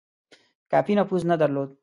کافي 0.71 0.93
نفوذ 0.99 1.23
نه 1.31 1.35
درلود. 1.41 1.69